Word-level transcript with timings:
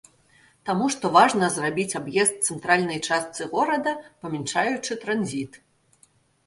Таму 0.69 0.85
што 0.95 1.11
важна 1.17 1.49
зрабіць 1.57 1.97
аб'езд 2.01 2.35
цэнтральнай 2.49 2.99
частцы 3.07 3.49
горада, 3.53 3.95
памяншаючы 4.27 5.01
транзіт. 5.07 5.53